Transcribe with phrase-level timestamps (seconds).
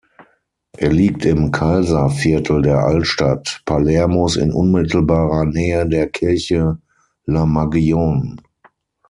[0.77, 6.79] Er liegt im Kalsa-Viertel der Altstadt Palermos in unmittelbarer Nähe der Kirche
[7.25, 8.37] La Magione.